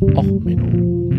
[0.00, 1.10] Och, Menno.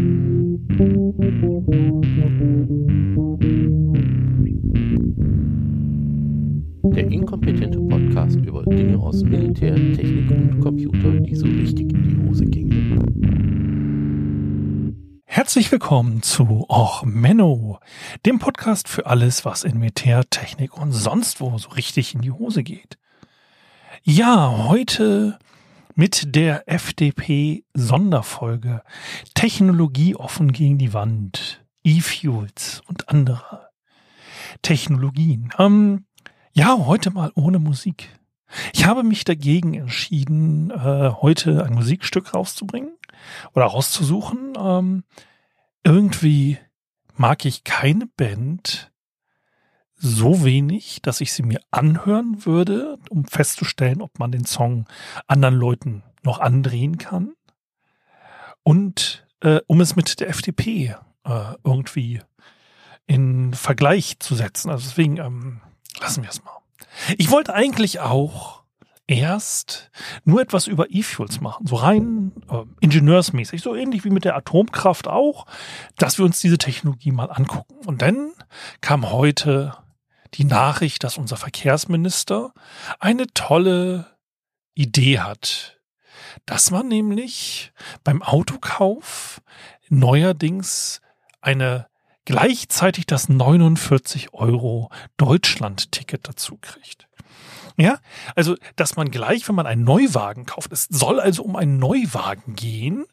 [6.96, 12.28] Der inkompetente Podcast über Dinge aus Militär, Technik und Computer, die so richtig in die
[12.28, 12.72] Hose gingen.
[15.26, 17.78] Herzlich willkommen zu Och Menno,
[18.26, 22.32] dem Podcast für alles, was in Militär, Technik und sonst wo so richtig in die
[22.32, 22.98] Hose geht.
[24.02, 25.38] Ja, heute
[25.96, 28.84] mit der FDP Sonderfolge
[29.34, 33.70] Technologie offen gegen die Wand, E-Fuels und andere
[34.62, 35.52] Technologien.
[35.58, 36.06] Ähm,
[36.54, 38.10] ja, heute mal ohne Musik.
[38.74, 42.98] Ich habe mich dagegen entschieden, äh, heute ein Musikstück rauszubringen
[43.54, 44.54] oder rauszusuchen.
[44.60, 45.04] Ähm,
[45.84, 46.58] irgendwie
[47.16, 48.91] mag ich keine Band,
[50.02, 54.88] so wenig, dass ich sie mir anhören würde, um festzustellen, ob man den Song
[55.28, 57.34] anderen Leuten noch andrehen kann.
[58.64, 62.22] Und äh, um es mit der FDP äh, irgendwie
[63.06, 64.70] in Vergleich zu setzen.
[64.70, 65.62] Also deswegen ähm,
[66.00, 66.58] lassen wir es mal.
[67.18, 68.62] Ich wollte eigentlich auch
[69.08, 69.92] erst
[70.24, 75.08] nur etwas über E-Fuels machen, so rein äh, ingenieursmäßig, so ähnlich wie mit der Atomkraft
[75.08, 75.46] auch,
[75.98, 77.76] dass wir uns diese Technologie mal angucken.
[77.86, 78.32] Und dann
[78.80, 79.74] kam heute
[80.36, 82.54] die Nachricht, dass unser Verkehrsminister
[83.00, 84.18] eine tolle
[84.74, 85.80] Idee hat,
[86.46, 89.42] dass man nämlich beim Autokauf
[89.90, 91.02] neuerdings
[91.42, 91.88] eine
[92.26, 97.08] gleichzeitig das 49 Euro Deutschland-Ticket dazu kriegt.
[97.78, 98.00] Ja,
[98.36, 102.56] also, dass man gleich, wenn man einen Neuwagen kauft, es soll also um einen Neuwagen
[102.56, 103.06] gehen,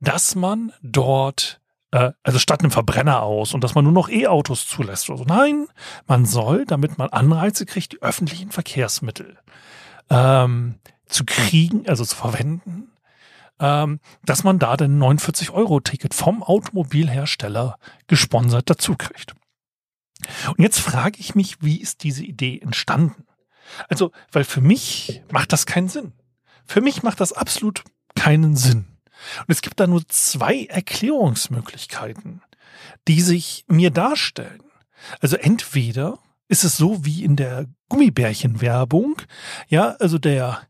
[0.00, 4.66] dass man dort äh, also statt einem Verbrenner aus und dass man nur noch E-Autos
[4.66, 5.10] zulässt.
[5.10, 5.66] Also nein,
[6.06, 9.38] man soll, damit man Anreize kriegt, die öffentlichen Verkehrsmittel
[10.10, 12.92] ähm, zu kriegen, also zu verwenden,
[13.60, 19.34] ähm, dass man da den 49-Euro-Ticket vom Automobilhersteller gesponsert dazu kriegt.
[20.48, 23.26] Und jetzt frage ich mich, wie ist diese Idee entstanden?
[23.88, 26.12] Also, weil für mich macht das keinen Sinn.
[26.64, 27.84] Für mich macht das absolut
[28.14, 28.95] keinen Sinn.
[29.40, 32.42] Und es gibt da nur zwei Erklärungsmöglichkeiten,
[33.08, 34.62] die sich mir darstellen.
[35.20, 36.18] Also entweder
[36.48, 39.20] ist es so wie in der Gummibärchenwerbung,
[39.68, 40.60] ja, also der,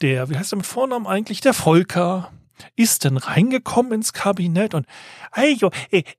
[0.00, 2.30] der, wie heißt der mit Vornamen eigentlich, der Volker,
[2.76, 4.86] ist denn reingekommen ins Kabinett und
[5.30, 5.70] also,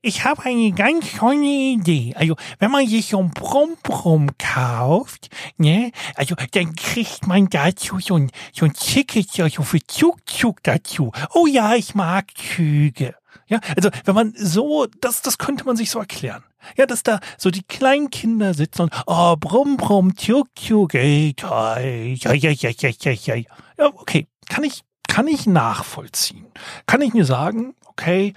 [0.02, 2.14] ich habe eine ganz tolle Idee.
[2.16, 8.16] Also, wenn man sich so ein Brumm-Brumm kauft, ne, also, dann kriegt man dazu so
[8.16, 11.12] ein, so ein Ticket, so für Zug-Zug dazu.
[11.34, 13.14] Oh ja, ich mag Züge.
[13.46, 16.44] Ja, also, wenn man so, das, das könnte man sich so erklären.
[16.76, 21.34] Ja, dass da so die kleinen Kinder sitzen und, oh, brumm, brumm, tjuk, tjuk, ey,
[21.34, 23.34] toll, ja, ja, ja, ja, ja, ja.
[23.78, 26.46] Ja, okay, kann ich kann ich nachvollziehen.
[26.86, 28.32] Kann ich mir sagen, okay,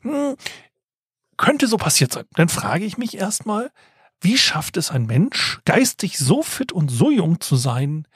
[0.00, 0.36] hm,
[1.36, 2.24] könnte so passiert sein.
[2.32, 3.70] Dann frage ich mich erstmal,
[4.22, 8.08] wie schafft es ein Mensch, geistig so fit und so jung zu sein,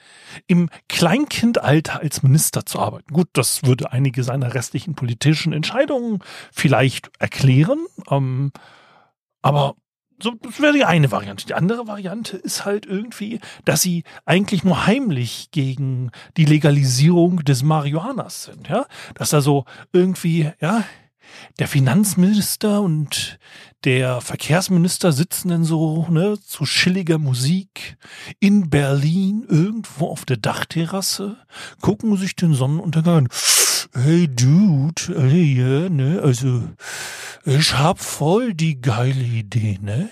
[0.47, 3.13] im Kleinkindalter als Minister zu arbeiten?
[3.13, 6.17] Gut, das würde einige seiner restlichen politischen Entscheidungen
[6.51, 8.51] vielleicht erklären, ähm,
[9.43, 9.75] aber
[10.21, 11.45] so, das wäre die eine Variante.
[11.45, 17.63] Die andere Variante ist halt irgendwie, dass sie eigentlich nur heimlich gegen die Legalisierung des
[17.63, 18.85] Marihuanas sind, ja.
[19.15, 20.83] Dass da so irgendwie, ja,
[21.59, 23.39] der Finanzminister und
[23.83, 27.97] der Verkehrsminister sitzen dann so, ne, zu chilliger Musik
[28.39, 31.37] in Berlin irgendwo auf der Dachterrasse,
[31.81, 33.29] gucken sich den Sonnenuntergang an.
[33.93, 36.63] Hey Dude, hey, ja, ne, also
[37.45, 40.09] ich hab voll die geile Idee, ne?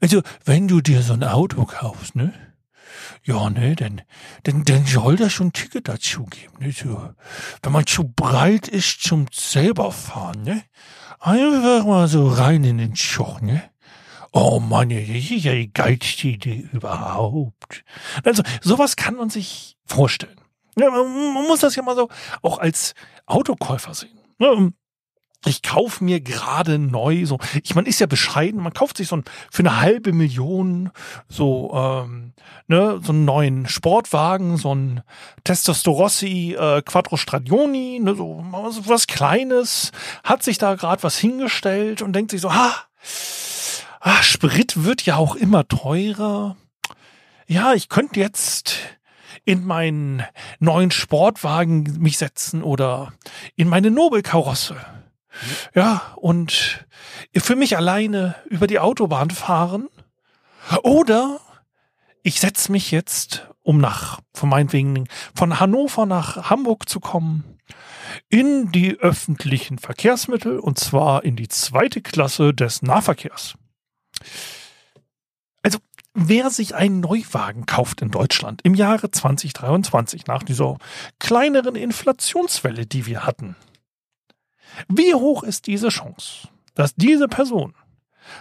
[0.00, 2.32] Also, wenn du dir so ein Auto kaufst, ne?
[3.24, 4.02] Ja, ne, dann,
[4.42, 6.72] dann, dann soll da schon ein Ticket dazu geben, ne?
[6.72, 7.10] So,
[7.62, 10.62] wenn man zu breit ist zum selber fahren, ne?
[11.20, 13.62] Einfach mal so rein in den Schoch, ne?
[14.32, 17.84] Oh Mann, das ist ja die geilste Idee überhaupt.
[18.24, 20.40] Also, sowas kann man sich vorstellen.
[20.76, 22.08] Ja, man muss das ja mal so
[22.42, 22.94] auch als
[23.26, 24.18] Autokäufer sehen.
[24.38, 24.72] Ne?
[25.46, 29.16] ich kaufe mir gerade neu so ich man ist ja bescheiden man kauft sich so
[29.16, 30.90] ein, für eine halbe Million
[31.28, 32.32] so ähm,
[32.66, 35.02] ne so einen neuen Sportwagen so ein
[35.44, 38.44] Testostossi äh, Quattro Stradioni ne so
[38.86, 42.74] was kleines hat sich da gerade was hingestellt und denkt sich so ha
[44.00, 46.56] ah, Sprit wird ja auch immer teurer
[47.46, 48.76] ja ich könnte jetzt
[49.44, 50.22] in meinen
[50.58, 53.12] neuen Sportwagen mich setzen oder
[53.56, 54.76] in meine Nobelkarosse
[55.74, 56.86] ja, und
[57.36, 59.88] für mich alleine über die Autobahn fahren.
[60.82, 61.40] Oder
[62.22, 67.58] ich setze mich jetzt, um nach, von meinetwegen, von Hannover nach Hamburg zu kommen,
[68.28, 73.54] in die öffentlichen Verkehrsmittel und zwar in die zweite Klasse des Nahverkehrs.
[76.16, 80.78] Wer sich einen Neuwagen kauft in Deutschland im Jahre 2023 nach dieser
[81.18, 83.56] kleineren Inflationswelle, die wir hatten,
[84.88, 87.74] wie hoch ist diese Chance, dass diese Person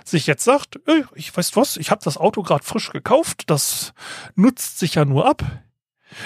[0.06, 0.80] sich jetzt sagt,
[1.16, 3.94] ich weiß was, ich habe das Auto gerade frisch gekauft, das
[4.36, 5.44] nutzt sich ja nur ab.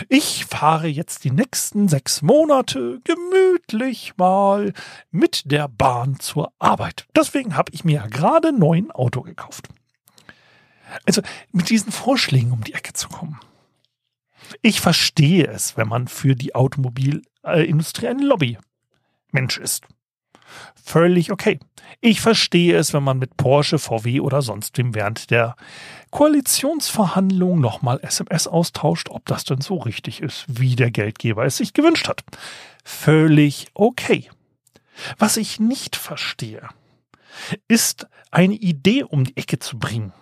[0.09, 4.73] Ich fahre jetzt die nächsten sechs Monate gemütlich mal
[5.11, 7.07] mit der Bahn zur Arbeit.
[7.15, 9.69] Deswegen habe ich mir ja gerade neun Auto gekauft.
[11.05, 13.39] Also mit diesen Vorschlägen um die Ecke zu kommen.
[14.61, 19.85] Ich verstehe es, wenn man für die Automobilindustrie ein Lobby-Mensch ist.
[20.81, 21.59] Völlig okay.
[21.99, 25.55] Ich verstehe es, wenn man mit Porsche, VW oder sonst wem während der
[26.11, 31.73] Koalitionsverhandlungen nochmal SMS austauscht, ob das denn so richtig ist, wie der Geldgeber es sich
[31.73, 32.23] gewünscht hat.
[32.83, 34.29] Völlig okay.
[35.17, 36.69] Was ich nicht verstehe,
[37.67, 40.13] ist eine Idee um die Ecke zu bringen,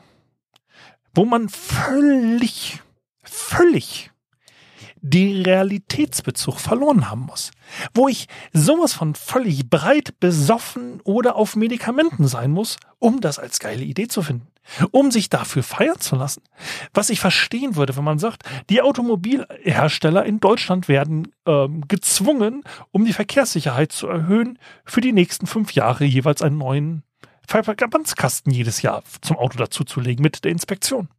[1.15, 2.81] wo man völlig,
[3.23, 4.12] völlig
[5.01, 7.51] den Realitätsbezug verloren haben muss.
[7.94, 13.59] Wo ich sowas von völlig breit besoffen oder auf Medikamenten sein muss, um das als
[13.59, 14.47] geile Idee zu finden.
[14.89, 16.41] Um sich dafür feiern zu lassen.
[16.91, 23.06] Was ich verstehen würde, wenn man sagt, die Automobilhersteller in Deutschland werden ähm, gezwungen, um
[23.06, 27.03] die Verkehrssicherheit zu erhöhen, für die nächsten fünf Jahre jeweils einen neuen
[27.47, 31.09] Verbandskasten jedes Jahr zum Auto dazuzulegen mit der Inspektion.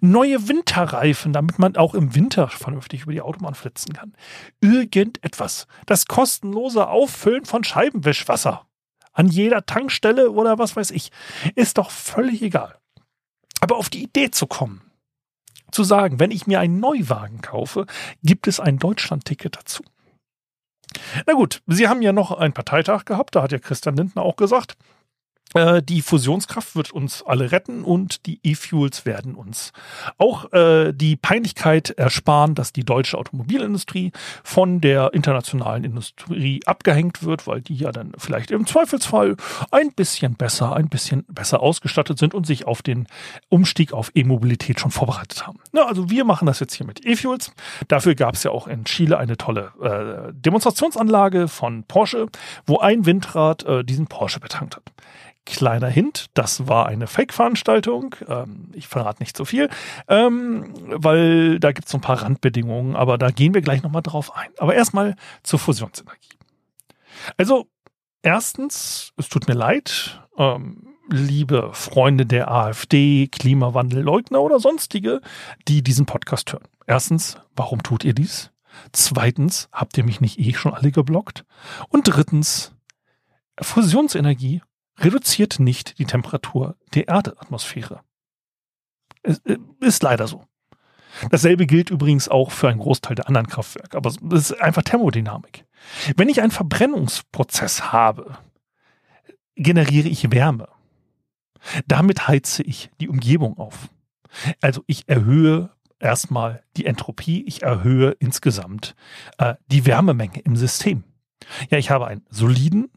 [0.00, 4.12] Neue Winterreifen, damit man auch im Winter vernünftig über die Autobahn flitzen kann.
[4.60, 5.66] Irgendetwas.
[5.86, 8.66] Das kostenlose Auffüllen von Scheibenwischwasser
[9.12, 11.10] an jeder Tankstelle oder was weiß ich,
[11.54, 12.78] ist doch völlig egal.
[13.60, 14.82] Aber auf die Idee zu kommen,
[15.70, 17.86] zu sagen, wenn ich mir einen Neuwagen kaufe,
[18.22, 19.82] gibt es ein Deutschland-Ticket dazu.
[21.26, 24.36] Na gut, Sie haben ja noch einen Parteitag gehabt, da hat ja Christian Lindner auch
[24.36, 24.76] gesagt,
[25.82, 29.72] die Fusionskraft wird uns alle retten und die E-Fuels werden uns
[30.16, 34.12] auch äh, die Peinlichkeit ersparen, dass die deutsche Automobilindustrie
[34.42, 39.36] von der internationalen Industrie abgehängt wird, weil die ja dann vielleicht im Zweifelsfall
[39.70, 43.06] ein bisschen besser, ein bisschen besser ausgestattet sind und sich auf den
[43.50, 45.58] Umstieg auf E-Mobilität schon vorbereitet haben.
[45.72, 47.52] Na, also wir machen das jetzt hier mit E-Fuels.
[47.88, 52.28] Dafür gab es ja auch in Chile eine tolle äh, Demonstrationsanlage von Porsche,
[52.64, 54.84] wo ein Windrad äh, diesen Porsche betankt hat.
[55.44, 58.14] Kleiner Hint, das war eine Fake-Veranstaltung.
[58.28, 59.68] Ähm, ich verrate nicht so viel,
[60.06, 64.02] ähm, weil da gibt es so ein paar Randbedingungen, aber da gehen wir gleich nochmal
[64.02, 64.50] drauf ein.
[64.58, 66.38] Aber erstmal zur Fusionsenergie.
[67.36, 67.66] Also,
[68.22, 75.20] erstens, es tut mir leid, ähm, liebe Freunde der AfD, Klimawandelleugner oder sonstige,
[75.66, 76.68] die diesen Podcast hören.
[76.86, 78.50] Erstens, warum tut ihr dies?
[78.92, 81.44] Zweitens, habt ihr mich nicht eh schon alle geblockt?
[81.88, 82.74] Und drittens,
[83.60, 84.62] Fusionsenergie
[84.98, 88.00] reduziert nicht die Temperatur der Erdatmosphäre.
[89.22, 90.44] Es äh, ist leider so.
[91.30, 94.16] Dasselbe gilt übrigens auch für einen Großteil der anderen Kraftwerke, aber es
[94.50, 95.66] ist einfach Thermodynamik.
[96.16, 98.38] Wenn ich einen Verbrennungsprozess habe,
[99.54, 100.68] generiere ich Wärme.
[101.86, 103.88] Damit heize ich die Umgebung auf.
[104.60, 108.96] Also ich erhöhe erstmal die Entropie, ich erhöhe insgesamt
[109.38, 111.04] äh, die Wärmemenge im System.
[111.70, 112.90] Ja, ich habe einen soliden,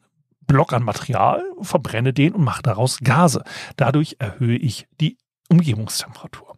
[0.48, 3.44] Block an Material, verbrenne den und mache daraus Gase.
[3.78, 5.18] Dadurch erhöhe ich die
[5.50, 6.55] Umgebungstemperatur.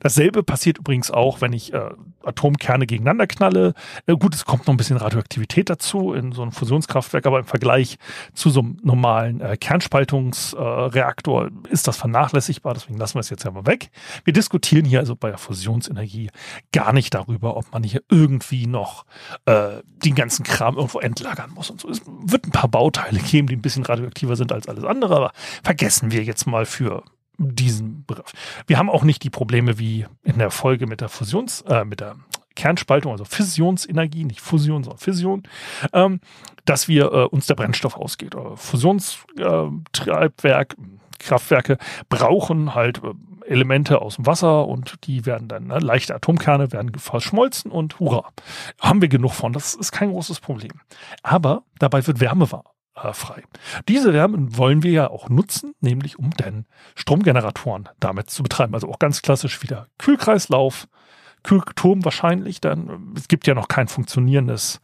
[0.00, 1.90] Dasselbe passiert übrigens auch, wenn ich äh,
[2.24, 3.74] Atomkerne gegeneinander knalle.
[4.06, 7.44] Äh, gut, es kommt noch ein bisschen Radioaktivität dazu in so einem Fusionskraftwerk, aber im
[7.44, 7.98] Vergleich
[8.34, 12.74] zu so einem normalen äh, Kernspaltungsreaktor ist das vernachlässigbar.
[12.74, 13.90] Deswegen lassen wir es jetzt ja mal weg.
[14.24, 16.30] Wir diskutieren hier also bei der Fusionsenergie
[16.72, 19.04] gar nicht darüber, ob man hier irgendwie noch
[19.46, 21.88] äh, den ganzen Kram irgendwo entlagern muss und so.
[21.88, 25.32] Es wird ein paar Bauteile geben, die ein bisschen radioaktiver sind als alles andere, aber
[25.62, 27.02] vergessen wir jetzt mal für
[27.42, 28.32] diesen Begriff.
[28.66, 32.00] Wir haben auch nicht die Probleme wie in der Folge mit der Fusions, äh, mit
[32.00, 32.16] der
[32.54, 35.42] Kernspaltung, also Fissionsenergie, nicht Fusion, sondern Fission,
[35.92, 36.20] ähm,
[36.64, 38.34] dass wir äh, uns der Brennstoff ausgeht.
[38.34, 40.76] Äh, Fusionstreibwerk,
[41.18, 43.12] Kraftwerke brauchen halt äh,
[43.46, 48.30] Elemente aus dem Wasser und die werden dann, ne, leichte Atomkerne werden verschmolzen und hurra,
[48.80, 49.52] haben wir genug von.
[49.52, 50.72] Das ist kein großes Problem.
[51.22, 53.42] Aber dabei wird Wärme wahr äh, frei.
[53.88, 58.74] Diese Wärme wollen wir ja auch nutzen, nämlich um dann Stromgeneratoren damit zu betreiben.
[58.74, 60.88] Also auch ganz klassisch wieder Kühlkreislauf,
[61.42, 64.80] Kühlturm wahrscheinlich, dann es gibt ja noch kein funktionierendes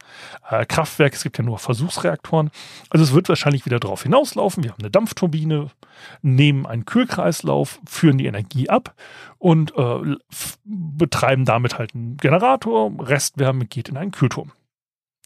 [0.49, 2.51] äh, Kraftwerk, es gibt ja nur Versuchsreaktoren.
[2.89, 4.63] Also es wird wahrscheinlich wieder darauf hinauslaufen.
[4.63, 5.69] Wir haben eine Dampfturbine,
[6.21, 8.93] nehmen einen Kühlkreislauf, führen die Energie ab
[9.37, 10.17] und äh,
[10.65, 12.91] betreiben damit halt einen Generator.
[12.99, 14.51] Restwärme geht in einen Kühlturm.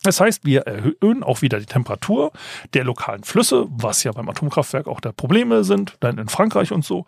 [0.03, 2.31] Das heißt, wir erhöhen auch wieder die Temperatur
[2.73, 6.85] der lokalen Flüsse, was ja beim Atomkraftwerk auch der Probleme sind, dann in Frankreich und
[6.85, 7.05] so.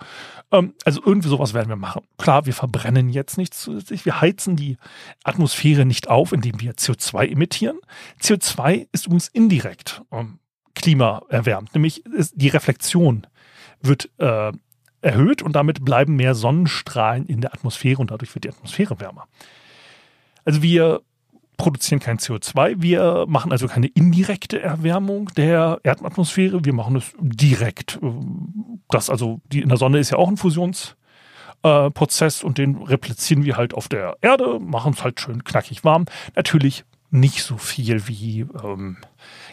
[0.51, 2.03] Ähm, also irgendwie sowas werden wir machen.
[2.17, 4.05] Klar, wir verbrennen jetzt nichts zusätzlich.
[4.05, 4.77] Wir heizen die
[5.23, 7.77] Atmosphäre nicht auf, indem wir CO2 emittieren.
[8.21, 10.39] CO2 ist übrigens indirekt ähm,
[10.73, 13.27] klimaerwärmt, nämlich die Reflexion
[13.81, 14.51] wird äh,
[15.01, 19.27] erhöht und damit bleiben mehr Sonnenstrahlen in der Atmosphäre und dadurch wird die Atmosphäre wärmer.
[20.45, 21.01] Also wir
[21.57, 22.81] produzieren kein CO2.
[22.81, 26.65] Wir machen also keine indirekte Erwärmung der Erdatmosphäre.
[26.65, 27.99] Wir machen es direkt.
[28.89, 33.43] Das also, die in der Sonne ist ja auch ein Fusionsprozess äh, und den replizieren
[33.43, 36.05] wir halt auf der Erde, machen es halt schön knackig warm.
[36.35, 38.97] Natürlich nicht so viel wie ähm,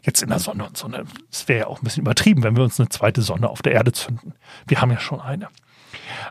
[0.03, 1.05] jetzt in der Sonne und Sonne.
[1.31, 3.73] Es wäre ja auch ein bisschen übertrieben, wenn wir uns eine zweite Sonne auf der
[3.73, 4.35] Erde zünden.
[4.67, 5.49] Wir haben ja schon eine.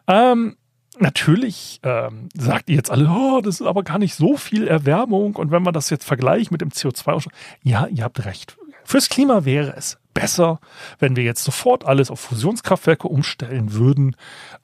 [0.08, 0.58] Ähm,
[1.00, 5.36] Natürlich ähm, sagt ihr jetzt alle, oh, das ist aber gar nicht so viel Erwärmung.
[5.36, 7.32] Und wenn man das jetzt vergleicht mit dem CO2-Ausstoß,
[7.64, 8.58] ja, ihr habt recht.
[8.84, 10.60] Fürs Klima wäre es besser,
[11.00, 14.16] wenn wir jetzt sofort alles auf Fusionskraftwerke umstellen würden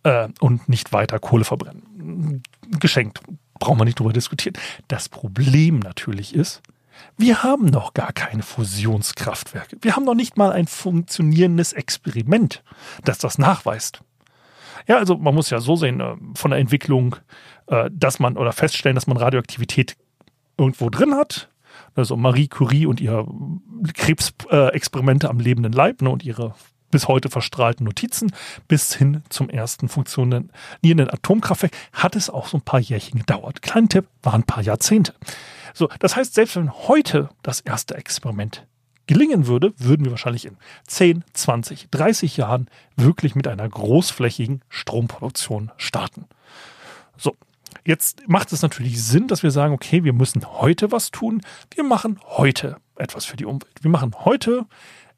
[0.03, 2.43] äh, und nicht weiter Kohle verbrennen.
[2.79, 3.21] Geschenkt.
[3.59, 4.57] Brauchen wir nicht drüber diskutieren.
[4.87, 6.61] Das Problem natürlich ist,
[7.17, 9.77] wir haben noch gar keine Fusionskraftwerke.
[9.81, 12.63] Wir haben noch nicht mal ein funktionierendes Experiment,
[13.03, 14.01] das das nachweist.
[14.87, 17.15] Ja, also man muss ja so sehen äh, von der Entwicklung,
[17.67, 19.95] äh, dass man oder feststellen, dass man Radioaktivität
[20.57, 21.49] irgendwo drin hat.
[21.95, 23.27] Also Marie Curie und ihre
[23.93, 26.53] Krebsexperimente am lebenden Leib ne, und ihre
[26.91, 28.31] bis heute verstrahlten Notizen
[28.67, 33.61] bis hin zum ersten funktionierenden Atomkraftwerk hat es auch so ein paar Jährchen gedauert.
[33.61, 35.13] Kleiner Tipp, waren ein paar Jahrzehnte.
[35.73, 38.65] So, das heißt, selbst wenn heute das erste Experiment
[39.07, 45.71] gelingen würde, würden wir wahrscheinlich in 10, 20, 30 Jahren wirklich mit einer großflächigen Stromproduktion
[45.77, 46.25] starten.
[47.17, 47.35] So,
[47.85, 51.41] jetzt macht es natürlich Sinn, dass wir sagen, okay, wir müssen heute was tun.
[51.73, 53.73] Wir machen heute etwas für die Umwelt.
[53.81, 54.65] Wir machen heute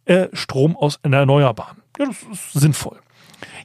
[0.05, 1.77] äh, Strom aus Erneuerbaren.
[1.97, 2.99] Ja, das ist sinnvoll.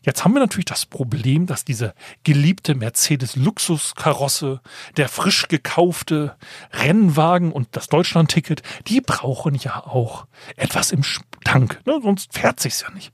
[0.03, 4.61] Jetzt haben wir natürlich das Problem, dass diese geliebte Mercedes-Luxuskarosse,
[4.97, 6.37] der frisch gekaufte
[6.73, 10.27] Rennwagen und das Deutschland-Ticket, die brauchen ja auch
[10.57, 11.03] etwas im
[11.45, 11.81] Tank.
[11.87, 12.01] Ne?
[12.03, 13.13] Sonst fährt sich's ja nicht.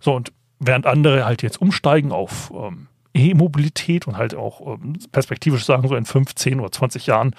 [0.00, 5.64] So, und während andere halt jetzt umsteigen auf ähm, E-Mobilität und halt auch ähm, perspektivisch
[5.64, 7.34] sagen, so in 15 oder 20 Jahren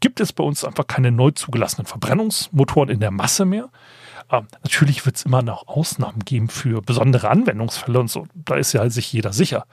[0.00, 3.70] gibt es bei uns einfach keine neu zugelassenen Verbrennungsmotoren in der Masse mehr.
[4.30, 8.26] Ähm, natürlich wird es immer noch Ausnahmen geben für besondere Anwendungsfälle und so.
[8.34, 9.66] Da ist ja sich jeder sicher.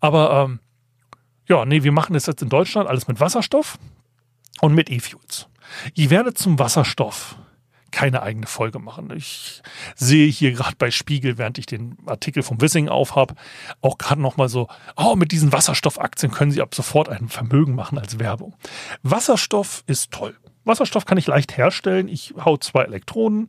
[0.00, 0.60] Aber ähm,
[1.48, 3.78] ja, nee, wir machen das jetzt in Deutschland alles mit Wasserstoff
[4.60, 5.48] und mit E-Fuels.
[5.94, 7.36] Ich werde zum Wasserstoff
[7.94, 9.12] keine eigene Folge machen.
[9.14, 9.62] Ich
[9.94, 13.38] sehe hier gerade bei Spiegel, während ich den Artikel vom Wissing aufhab,
[13.82, 17.96] auch gerade nochmal so, oh, mit diesen Wasserstoffaktien können Sie ab sofort ein Vermögen machen
[17.96, 18.56] als Werbung.
[19.04, 20.36] Wasserstoff ist toll.
[20.64, 22.08] Wasserstoff kann ich leicht herstellen.
[22.08, 23.48] Ich hau zwei Elektronen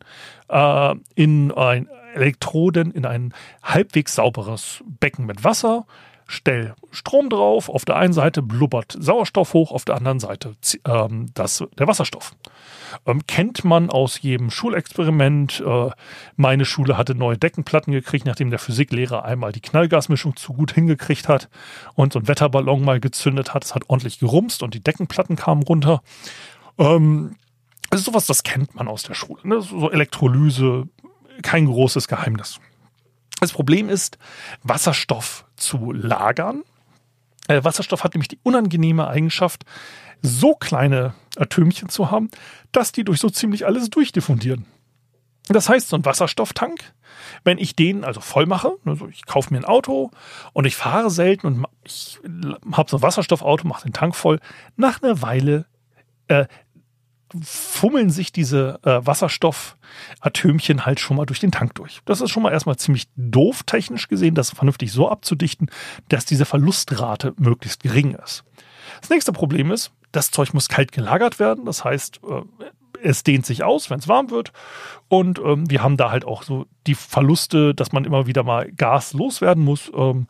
[0.49, 5.85] äh, in ein Elektroden in ein halbwegs sauberes Becken mit Wasser,
[6.27, 7.69] stell Strom drauf.
[7.69, 10.55] Auf der einen Seite blubbert Sauerstoff hoch, auf der anderen Seite
[10.85, 12.33] ähm, das, der Wasserstoff.
[13.05, 15.61] Ähm, kennt man aus jedem Schulexperiment.
[15.65, 15.89] Äh,
[16.35, 21.27] meine Schule hatte neue Deckenplatten gekriegt, nachdem der Physiklehrer einmal die Knallgasmischung zu gut hingekriegt
[21.27, 21.49] hat
[21.95, 23.65] und so einen Wetterballon mal gezündet hat.
[23.65, 26.01] Es hat ordentlich gerumst und die Deckenplatten kamen runter.
[26.77, 27.35] Ähm,
[27.89, 29.41] also sowas, das kennt man aus der Schule.
[29.43, 29.61] Ne?
[29.61, 30.87] So Elektrolyse,
[31.41, 32.59] kein großes Geheimnis.
[33.39, 34.17] Das Problem ist,
[34.63, 36.63] Wasserstoff zu lagern.
[37.47, 39.65] Äh, Wasserstoff hat nämlich die unangenehme Eigenschaft,
[40.21, 42.29] so kleine Atömchen zu haben,
[42.71, 44.65] dass die durch so ziemlich alles durchdiffundieren.
[45.47, 46.93] Das heißt, so ein Wasserstofftank,
[47.43, 50.09] wenn ich den also voll mache, also ich kaufe mir ein Auto
[50.53, 52.19] und ich fahre selten und ich
[52.71, 54.39] habe so ein Wasserstoffauto, mache den Tank voll,
[54.75, 55.65] nach einer Weile
[56.27, 56.47] äh,
[57.43, 62.01] fummeln sich diese äh, Wasserstoffatümchen halt schon mal durch den Tank durch.
[62.05, 65.69] Das ist schon mal erstmal ziemlich doof technisch gesehen, das vernünftig so abzudichten,
[66.09, 68.43] dass diese Verlustrate möglichst gering ist.
[69.01, 71.65] Das nächste Problem ist, das Zeug muss kalt gelagert werden.
[71.65, 72.65] Das heißt, äh,
[73.03, 74.51] es dehnt sich aus, wenn es warm wird.
[75.07, 78.71] Und ähm, wir haben da halt auch so die Verluste, dass man immer wieder mal
[78.71, 79.91] Gas loswerden muss.
[79.95, 80.27] Ähm,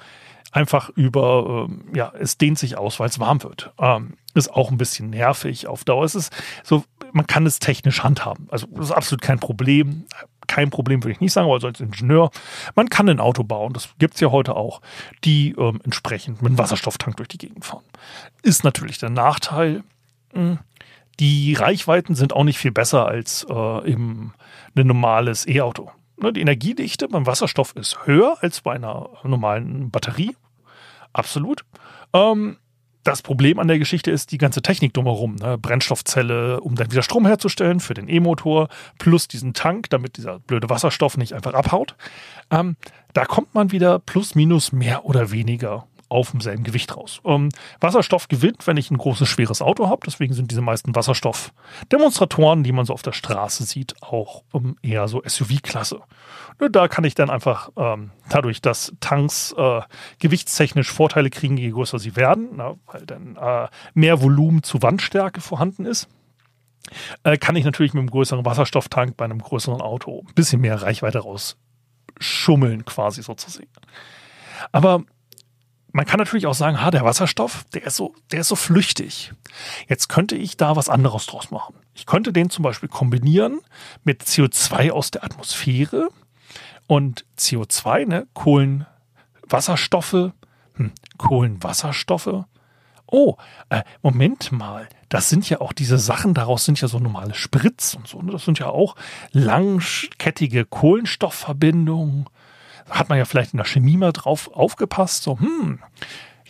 [0.51, 3.71] einfach über, ähm, ja, es dehnt sich aus, weil es warm wird.
[3.77, 6.05] Ähm, ist auch ein bisschen nervig auf Dauer.
[6.05, 6.33] Es ist
[6.63, 6.83] so,
[7.15, 8.48] man kann es technisch handhaben.
[8.51, 10.05] Also das ist absolut kein Problem.
[10.48, 12.29] Kein Problem würde ich nicht sagen, aber als Ingenieur,
[12.75, 14.81] man kann ein Auto bauen, das gibt es ja heute auch,
[15.24, 17.86] die ähm, entsprechend mit einem Wasserstofftank durch die Gegend fahren.
[18.43, 19.84] Ist natürlich der Nachteil,
[20.34, 20.60] hm,
[21.22, 24.34] die Reichweiten sind auch nicht viel besser als äh, eben
[24.75, 25.89] ein normales E-Auto.
[26.17, 30.36] Ne, die Energiedichte beim Wasserstoff ist höher als bei einer normalen Batterie.
[31.13, 31.63] Absolut.
[32.13, 32.57] Ähm,
[33.05, 35.35] das Problem an der Geschichte ist die ganze Technik drumherum.
[35.35, 35.57] Ne?
[35.57, 40.69] Brennstoffzelle, um dann wieder Strom herzustellen für den E-Motor, plus diesen Tank, damit dieser blöde
[40.69, 41.95] Wasserstoff nicht einfach abhaut.
[42.50, 42.75] Ähm,
[43.13, 45.85] da kommt man wieder plus minus mehr oder weniger
[46.15, 47.19] auf demselben Gewicht raus.
[47.25, 50.01] Ähm, Wasserstoff gewinnt, wenn ich ein großes, schweres Auto habe.
[50.05, 55.07] Deswegen sind diese meisten Wasserstoff-Demonstratoren, die man so auf der Straße sieht, auch ähm, eher
[55.07, 56.01] so SUV-Klasse.
[56.72, 59.81] Da kann ich dann einfach ähm, dadurch, dass Tanks äh,
[60.19, 65.41] gewichtstechnisch Vorteile kriegen, je größer sie werden, na, weil dann äh, mehr Volumen zu Wandstärke
[65.41, 66.07] vorhanden ist
[67.24, 70.81] äh, kann ich natürlich mit einem größeren Wasserstofftank bei einem größeren Auto ein bisschen mehr
[70.81, 73.69] Reichweite rausschummeln, quasi sozusagen.
[74.72, 75.03] Aber
[75.95, 79.31] man kann natürlich auch sagen, ha, der Wasserstoff, der ist so, der ist so flüchtig.
[79.87, 81.73] Jetzt könnte ich da was anderes draus machen.
[81.93, 83.61] Ich könnte den zum Beispiel kombinieren
[84.03, 86.09] mit CO2 aus der Atmosphäre
[86.87, 90.33] und CO2, ne, Kohlenwasserstoffe,
[90.73, 92.43] hm, Kohlenwasserstoffe.
[93.07, 93.37] Oh,
[93.69, 97.93] äh, Moment mal, das sind ja auch diese Sachen, daraus sind ja so normale Spritz
[97.93, 98.21] und so.
[98.21, 98.33] Ne?
[98.33, 98.97] Das sind ja auch
[99.31, 102.25] langkettige Kohlenstoffverbindungen
[102.89, 105.79] hat man ja vielleicht in der Chemie mal drauf aufgepasst, so, hm,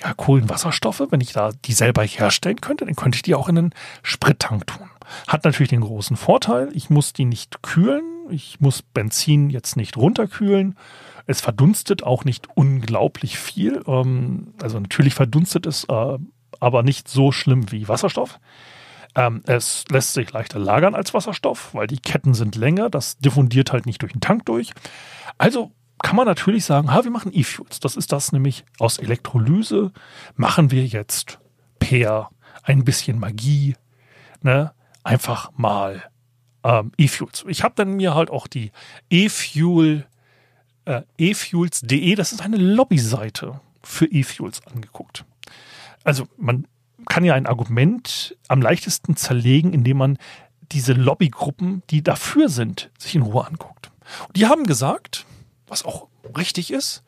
[0.01, 3.57] ja, Kohlenwasserstoffe, wenn ich da die selber herstellen könnte, dann könnte ich die auch in
[3.57, 4.89] einen Sprittank tun.
[5.27, 9.97] Hat natürlich den großen Vorteil, ich muss die nicht kühlen, ich muss Benzin jetzt nicht
[9.97, 10.75] runterkühlen.
[11.27, 13.83] Es verdunstet auch nicht unglaublich viel.
[13.87, 16.17] Ähm, also natürlich verdunstet es, äh,
[16.59, 18.39] aber nicht so schlimm wie Wasserstoff.
[19.15, 22.89] Ähm, es lässt sich leichter lagern als Wasserstoff, weil die Ketten sind länger.
[22.89, 24.71] Das diffundiert halt nicht durch den Tank durch.
[25.37, 25.71] Also
[26.01, 27.79] kann man natürlich sagen, ha, wir machen E-Fuels.
[27.79, 29.91] Das ist das nämlich aus Elektrolyse
[30.35, 31.39] machen wir jetzt
[31.79, 32.29] per
[32.63, 33.75] ein bisschen Magie,
[34.41, 34.73] ne,
[35.03, 36.03] einfach mal
[36.63, 37.45] ähm, E-Fuels.
[37.47, 38.71] Ich habe dann mir halt auch die
[39.09, 40.05] E-Fuel
[40.85, 45.25] äh, efuels.de, das ist eine Lobbyseite für E-Fuels angeguckt.
[46.03, 46.67] Also man
[47.07, 50.17] kann ja ein Argument am leichtesten zerlegen, indem man
[50.71, 53.91] diese Lobbygruppen, die dafür sind, sich in Ruhe anguckt.
[54.27, 55.25] Und die haben gesagt,
[55.67, 57.03] was auch richtig ist.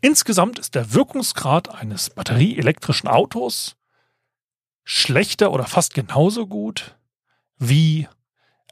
[0.00, 3.76] Insgesamt ist der Wirkungsgrad eines batterieelektrischen Autos
[4.84, 6.96] schlechter oder fast genauso gut,
[7.58, 8.08] wie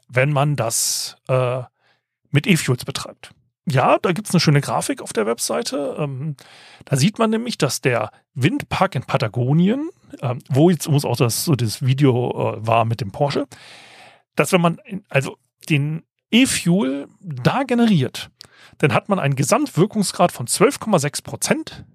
[0.07, 1.63] wenn man das äh,
[2.29, 3.33] mit E-Fuels betreibt.
[3.65, 5.95] Ja, da gibt es eine schöne Grafik auf der Webseite.
[5.97, 6.35] Ähm,
[6.85, 9.89] da sieht man nämlich, dass der Windpark in Patagonien,
[10.21, 13.47] ähm, wo jetzt auch das so das Video äh, war mit dem Porsche,
[14.35, 15.37] dass wenn man in, also
[15.69, 18.31] den E-Fuel da generiert,
[18.77, 21.85] dann hat man einen Gesamtwirkungsgrad von 12,6 Prozent.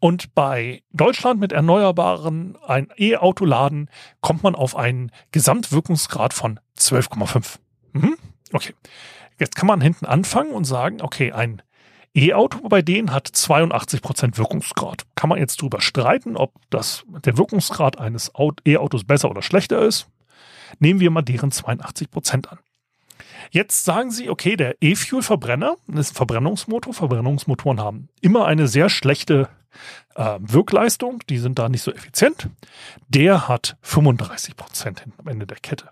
[0.00, 3.88] Und bei Deutschland mit Erneuerbaren, ein E-Auto-Laden,
[4.20, 7.56] kommt man auf einen Gesamtwirkungsgrad von 12,5.
[7.92, 8.16] Mhm.
[8.52, 8.74] Okay.
[9.38, 11.62] Jetzt kann man hinten anfangen und sagen, okay, ein
[12.14, 15.02] E-Auto bei denen hat 82 Prozent Wirkungsgrad.
[15.16, 18.30] Kann man jetzt drüber streiten, ob das, der Wirkungsgrad eines
[18.64, 20.06] E-Autos besser oder schlechter ist?
[20.78, 22.58] Nehmen wir mal deren 82 Prozent an.
[23.50, 26.94] Jetzt sagen Sie, okay, der E-Fuel-Verbrenner ist ein Verbrennungsmotor.
[26.94, 29.48] Verbrennungsmotoren haben immer eine sehr schlechte
[30.14, 31.22] äh, Wirkleistung.
[31.28, 32.48] Die sind da nicht so effizient.
[33.08, 35.90] Der hat 35 Prozent am Ende der Kette.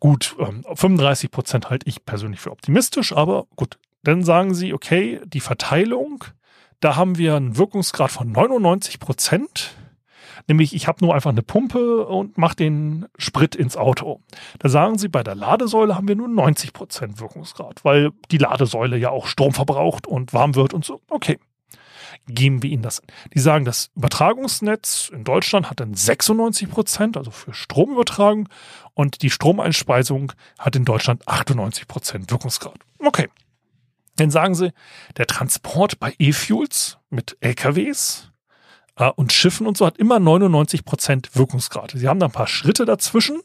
[0.00, 3.78] Gut, ähm, 35 Prozent halte ich persönlich für optimistisch, aber gut.
[4.04, 6.24] Dann sagen Sie, okay, die Verteilung,
[6.80, 9.74] da haben wir einen Wirkungsgrad von 99 Prozent
[10.48, 14.22] Nämlich, ich habe nur einfach eine Pumpe und mache den Sprit ins Auto.
[14.58, 18.96] Da sagen sie, bei der Ladesäule haben wir nur 90 Prozent Wirkungsgrad, weil die Ladesäule
[18.96, 21.02] ja auch Strom verbraucht und warm wird und so.
[21.10, 21.38] Okay.
[22.26, 23.02] Geben wir ihnen das.
[23.34, 28.48] Die sagen, das Übertragungsnetz in Deutschland hat dann 96 Prozent, also für Stromübertragung,
[28.94, 32.78] und die Stromeinspeisung hat in Deutschland 98 Prozent Wirkungsgrad.
[32.98, 33.28] Okay.
[34.16, 34.72] Dann sagen sie,
[35.16, 38.32] der Transport bei E-Fuels mit LKWs
[39.06, 41.92] und Schiffen und so hat immer 99 Prozent Wirkungsgrad.
[41.94, 43.40] Sie haben da ein paar Schritte dazwischen.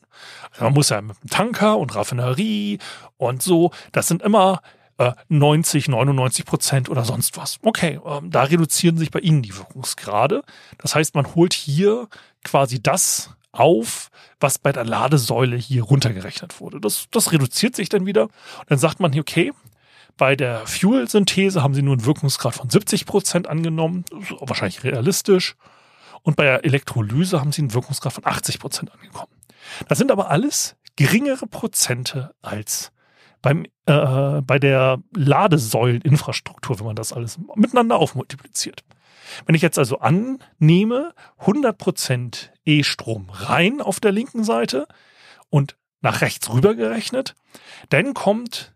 [0.51, 2.79] Also man muss ja mit dem Tanker und Raffinerie
[3.17, 3.71] und so.
[3.91, 4.61] Das sind immer
[4.97, 7.59] äh, 90, 99 Prozent oder sonst was.
[7.61, 10.43] Okay, ähm, da reduzieren sich bei Ihnen die Wirkungsgrade.
[10.79, 12.07] Das heißt, man holt hier
[12.43, 16.81] quasi das auf, was bei der Ladesäule hier runtergerechnet wurde.
[16.81, 18.23] Das, das reduziert sich dann wieder.
[18.23, 19.51] Und dann sagt man hier, okay,
[20.17, 24.05] bei der Fuel-Synthese haben sie nur einen Wirkungsgrad von 70 Prozent angenommen,
[24.39, 25.55] wahrscheinlich realistisch.
[26.21, 29.31] Und bei der Elektrolyse haben sie einen Wirkungsgrad von 80 Prozent angekommen.
[29.87, 32.91] Das sind aber alles geringere Prozente als
[33.41, 38.83] beim, äh, bei der Ladesäuleninfrastruktur, wenn man das alles miteinander aufmultipliziert.
[39.45, 44.87] Wenn ich jetzt also annehme, 100% E-Strom rein auf der linken Seite
[45.49, 47.35] und nach rechts rüber gerechnet,
[47.89, 48.73] dann kommt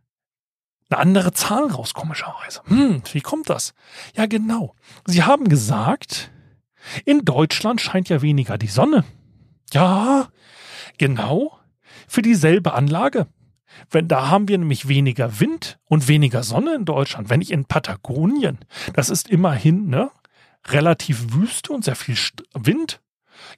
[0.90, 2.62] eine andere Zahl raus, komischerweise.
[2.66, 3.74] Hm, wie kommt das?
[4.16, 4.76] Ja, genau.
[5.06, 6.32] Sie haben gesagt,
[7.06, 9.04] In Deutschland scheint ja weniger die Sonne.
[9.74, 10.30] Ja,
[10.98, 11.58] genau.
[12.08, 13.28] Für dieselbe Anlage.
[13.92, 17.30] Wenn, da haben wir nämlich weniger Wind und weniger Sonne in Deutschland.
[17.30, 18.60] Wenn ich in Patagonien,
[18.94, 20.10] das ist immerhin ne,
[20.68, 22.18] relativ Wüste und sehr viel
[22.54, 23.02] Wind.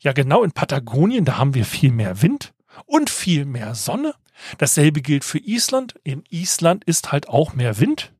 [0.02, 2.54] Ja, genau in Patagonien, da haben wir viel mehr Wind
[2.86, 4.14] und viel mehr Sonne.
[4.58, 5.96] Dasselbe gilt für Island.
[6.04, 8.14] In Island ist halt auch mehr Wind.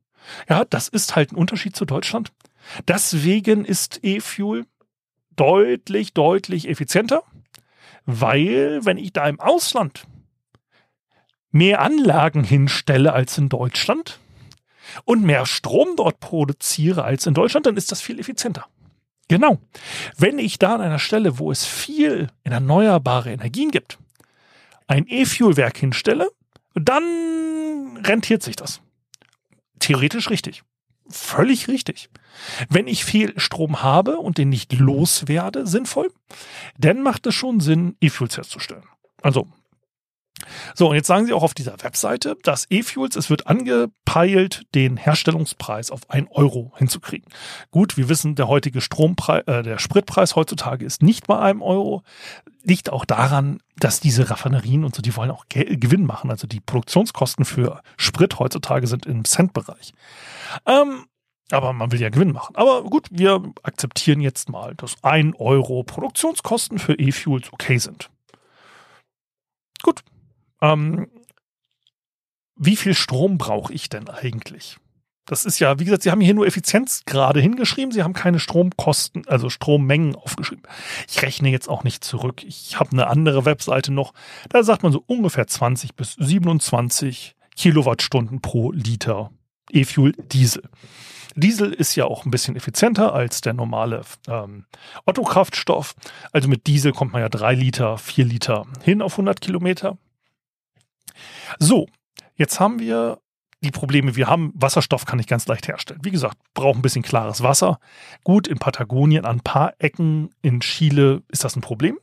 [0.48, 2.32] Ja, das ist halt ein Unterschied zu Deutschland.
[2.86, 4.66] Deswegen ist E-Fuel
[5.34, 7.22] deutlich, deutlich effizienter,
[8.04, 10.04] weil wenn ich da im Ausland
[11.50, 14.20] mehr Anlagen hinstelle als in Deutschland
[15.04, 18.66] und mehr Strom dort produziere als in Deutschland, dann ist das viel effizienter.
[19.28, 19.58] Genau.
[20.16, 23.98] Wenn ich da an einer Stelle, wo es viel erneuerbare Energien gibt,
[24.90, 26.28] ein E-Fuel-Werk hinstelle,
[26.74, 28.82] dann rentiert sich das.
[29.78, 30.64] Theoretisch richtig.
[31.08, 32.10] Völlig richtig.
[32.68, 36.12] Wenn ich viel Strom habe und den nicht loswerde, sinnvoll,
[36.76, 38.84] dann macht es schon Sinn, E-Fuels herzustellen.
[39.22, 39.46] Also
[40.74, 44.96] so, und jetzt sagen sie auch auf dieser Webseite, dass E-Fuels, es wird angepeilt, den
[44.96, 47.28] Herstellungspreis auf 1 Euro hinzukriegen.
[47.70, 52.02] Gut, wir wissen, der heutige Strompreis, äh, der Spritpreis heutzutage ist nicht bei einem Euro.
[52.62, 56.30] Liegt auch daran, dass diese Raffinerien und so, die wollen auch Ge Gewinn machen.
[56.30, 59.92] Also die Produktionskosten für Sprit heutzutage sind im Centbereich.
[60.66, 61.06] Ähm,
[61.50, 62.54] aber man will ja Gewinn machen.
[62.56, 68.10] Aber gut, wir akzeptieren jetzt mal, dass 1 Euro Produktionskosten für E-Fuels okay sind.
[69.82, 70.00] Gut,
[70.60, 71.08] ähm,
[72.56, 74.76] wie viel Strom brauche ich denn eigentlich?
[75.26, 79.28] Das ist ja, wie gesagt, Sie haben hier nur Effizienzgrade hingeschrieben, Sie haben keine Stromkosten,
[79.28, 80.64] also Strommengen aufgeschrieben.
[81.08, 82.42] Ich rechne jetzt auch nicht zurück.
[82.42, 84.12] Ich habe eine andere Webseite noch,
[84.48, 89.30] da sagt man so ungefähr 20 bis 27 Kilowattstunden pro Liter
[89.70, 90.68] E-Fuel Diesel.
[91.36, 94.64] Diesel ist ja auch ein bisschen effizienter als der normale ähm,
[95.06, 95.94] Otto-Kraftstoff.
[96.32, 99.96] Also mit Diesel kommt man ja drei Liter, vier Liter hin auf 100 Kilometer.
[101.58, 101.86] So,
[102.36, 103.20] jetzt haben wir
[103.62, 104.16] die Probleme.
[104.16, 106.00] Wir haben Wasserstoff, kann ich ganz leicht herstellen.
[106.02, 107.78] Wie gesagt, braucht ein bisschen klares Wasser.
[108.24, 111.98] Gut, in Patagonien, an ein paar Ecken in Chile ist das ein Problem.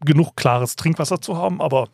[0.00, 1.88] Genug klares Trinkwasser zu haben, aber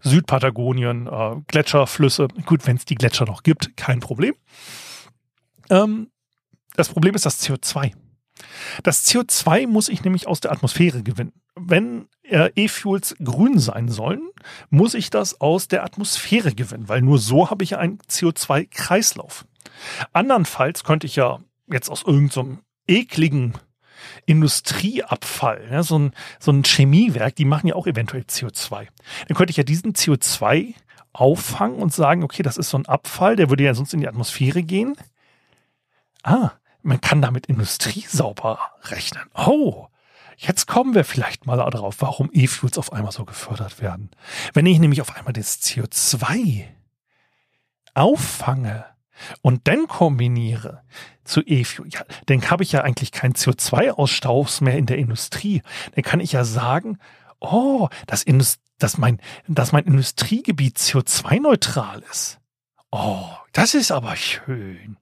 [0.00, 4.34] Südpatagonien, äh, Gletscherflüsse, gut, wenn es die Gletscher noch gibt, kein Problem.
[5.68, 6.10] Ähm,
[6.74, 7.92] das Problem ist das CO2.
[8.84, 11.32] Das CO2 muss ich nämlich aus der Atmosphäre gewinnen.
[11.56, 14.28] Wenn E-Fuels grün sein sollen,
[14.70, 19.44] muss ich das aus der Atmosphäre gewinnen, weil nur so habe ich ja einen CO2-Kreislauf.
[20.12, 23.54] Andernfalls könnte ich ja jetzt aus irgendeinem so ekligen
[24.26, 28.86] Industrieabfall, ja, so, ein, so ein Chemiewerk, die machen ja auch eventuell CO2.
[29.26, 30.74] Dann könnte ich ja diesen CO2
[31.12, 34.08] auffangen und sagen, okay, das ist so ein Abfall, der würde ja sonst in die
[34.08, 34.96] Atmosphäre gehen.
[36.22, 39.24] Ah, man kann damit Industrie sauber rechnen.
[39.34, 39.88] Oh,
[40.38, 44.10] jetzt kommen wir vielleicht mal darauf, warum E-Fuels auf einmal so gefördert werden.
[44.54, 46.64] Wenn ich nämlich auf einmal das CO2
[47.94, 48.84] auffange
[49.42, 50.82] und dann kombiniere
[51.24, 55.62] zu E-Fuel, ja, dann habe ich ja eigentlich keinen CO2-Ausstoß mehr in der Industrie.
[55.94, 56.98] Dann kann ich ja sagen,
[57.40, 58.24] oh, dass,
[58.78, 62.38] dass, mein, dass mein Industriegebiet CO2-neutral ist.
[62.92, 64.96] Oh, das ist aber schön.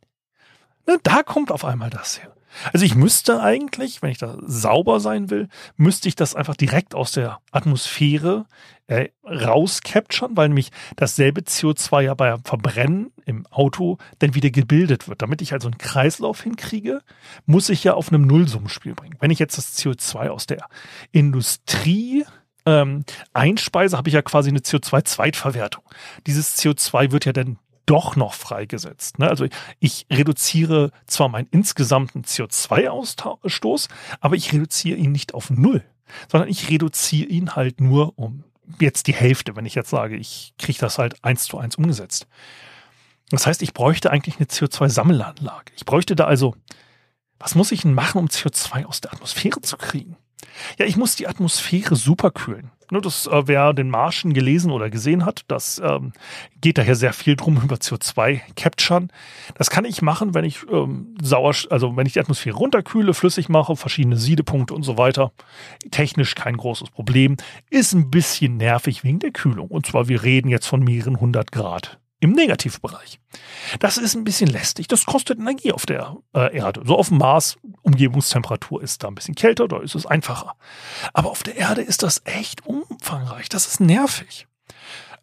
[0.86, 2.34] Ne, da kommt auf einmal das her.
[2.72, 6.94] Also ich müsste eigentlich, wenn ich da sauber sein will, müsste ich das einfach direkt
[6.94, 8.46] aus der Atmosphäre
[8.86, 15.22] äh, rauscapturen, weil nämlich dasselbe CO2 ja beim Verbrennen im Auto dann wieder gebildet wird.
[15.22, 17.02] Damit ich also einen Kreislauf hinkriege,
[17.46, 19.16] muss ich ja auf einem Nullsummenspiel bringen.
[19.20, 20.66] Wenn ich jetzt das CO2 aus der
[21.12, 22.24] Industrie
[22.64, 25.84] ähm, einspeise, habe ich ja quasi eine CO2-Zweitverwertung.
[26.26, 29.18] Dieses CO2 wird ja dann doch noch freigesetzt.
[29.18, 29.28] Ne?
[29.28, 29.46] Also
[29.78, 33.88] ich reduziere zwar meinen insgesamten CO2-Ausstoß,
[34.20, 35.84] aber ich reduziere ihn nicht auf null,
[36.30, 38.44] sondern ich reduziere ihn halt nur um
[38.80, 42.26] jetzt die Hälfte, wenn ich jetzt sage, ich kriege das halt eins zu eins umgesetzt.
[43.30, 45.72] Das heißt, ich bräuchte eigentlich eine CO2-Sammelanlage.
[45.76, 46.54] Ich bräuchte da also,
[47.38, 50.16] was muss ich denn machen, um CO2 aus der Atmosphäre zu kriegen?
[50.78, 52.70] Ja, ich muss die Atmosphäre superkühlen.
[52.90, 56.12] Nur das, äh, wer den Marschen gelesen oder gesehen hat, das ähm,
[56.60, 59.10] geht daher sehr viel drum über CO2 Capturen.
[59.56, 63.48] Das kann ich machen, wenn ich ähm, sauer, also wenn ich die Atmosphäre runterkühle, flüssig
[63.48, 65.32] mache, verschiedene Siedepunkte und so weiter.
[65.90, 67.36] Technisch kein großes Problem.
[67.70, 69.68] Ist ein bisschen nervig wegen der Kühlung.
[69.68, 73.20] Und zwar, wir reden jetzt von mehreren hundert Grad im Negativbereich.
[73.78, 74.88] Das ist ein bisschen lästig.
[74.88, 76.82] Das kostet Energie auf der äh, Erde.
[76.84, 80.54] So auf dem Mars, Umgebungstemperatur ist da ein bisschen kälter, da ist es einfacher.
[81.12, 83.48] Aber auf der Erde ist das echt umfangreich.
[83.48, 84.46] Das ist nervig.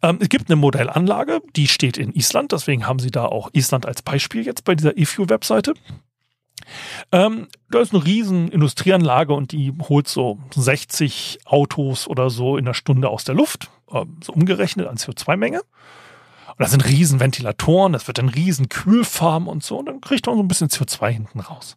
[0.02, 2.52] Ähm, es gibt eine Modellanlage, die steht in Island.
[2.52, 5.74] Deswegen haben sie da auch Island als Beispiel jetzt bei dieser E-Fuel-Webseite.
[7.12, 12.64] Ähm, da ist eine riesen Industrieanlage und die holt so 60 Autos oder so in
[12.64, 15.60] der Stunde aus der Luft, äh, so umgerechnet an CO2-Menge.
[16.56, 20.26] Und da sind riesen Ventilatoren, das wird dann riesen Kühlfarm und so und dann kriegt
[20.26, 21.76] man so ein bisschen CO2 hinten raus.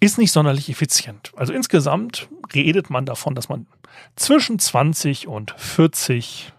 [0.00, 1.32] Ist nicht sonderlich effizient.
[1.36, 3.66] Also insgesamt redet man davon, dass man
[4.16, 6.52] zwischen 20 und 40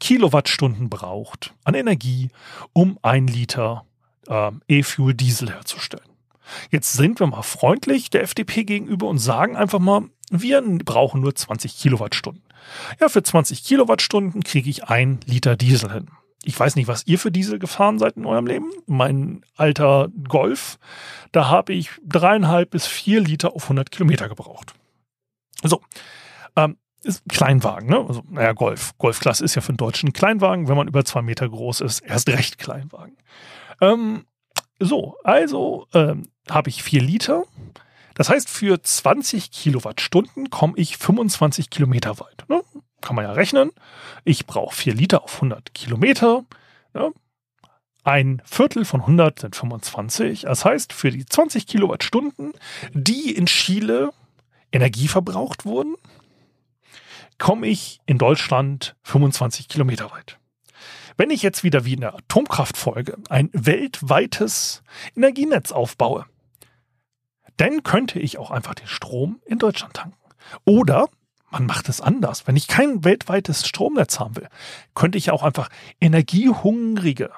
[0.00, 2.30] Kilowattstunden braucht an Energie,
[2.72, 3.84] um ein Liter
[4.28, 6.04] äh, E-Fuel Diesel herzustellen.
[6.70, 11.34] Jetzt sind wir mal freundlich der FDP gegenüber und sagen einfach mal, wir brauchen nur
[11.34, 12.42] 20 Kilowattstunden.
[13.00, 16.08] Ja, für 20 Kilowattstunden kriege ich ein Liter Diesel hin.
[16.42, 18.70] Ich weiß nicht, was ihr für Diesel gefahren seid in eurem Leben.
[18.86, 20.78] Mein alter Golf,
[21.32, 24.72] da habe ich dreieinhalb bis vier Liter auf 100 Kilometer gebraucht.
[25.62, 25.82] So,
[26.56, 28.04] ähm, ist Kleinwagen, ne?
[28.06, 28.92] Also, naja, Golf.
[28.98, 30.68] Golfklasse ist ja für einen Deutschen Kleinwagen.
[30.68, 33.16] Wenn man über zwei Meter groß ist, erst recht Kleinwagen.
[33.80, 34.24] Ähm,
[34.78, 37.44] so, also ähm, habe ich vier Liter.
[38.14, 42.44] Das heißt, für 20 Kilowattstunden komme ich 25 Kilometer weit.
[42.48, 42.62] Ne?
[43.00, 43.70] Kann man ja rechnen.
[44.24, 46.44] Ich brauche vier Liter auf 100 Kilometer.
[46.94, 47.12] Ne?
[48.04, 50.42] Ein Viertel von 100 sind 25.
[50.42, 52.52] Das heißt, für die 20 Kilowattstunden,
[52.92, 54.10] die in Chile
[54.72, 55.96] Energie verbraucht wurden,
[57.38, 60.38] komme ich in Deutschland 25 Kilometer weit.
[61.16, 64.82] Wenn ich jetzt wieder wie in der Atomkraftfolge ein weltweites
[65.14, 66.26] Energienetz aufbaue,
[67.56, 70.16] dann könnte ich auch einfach den Strom in Deutschland tanken.
[70.64, 71.08] Oder
[71.50, 72.46] man macht es anders.
[72.46, 74.48] Wenn ich kein weltweites Stromnetz haben will,
[74.94, 75.68] könnte ich auch einfach
[76.00, 77.30] energiehungrige